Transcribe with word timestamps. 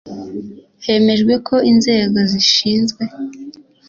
hemejwe 0.85 1.33
ko 1.47 1.55
inzego 1.71 2.17
zishinzwe 2.31 3.03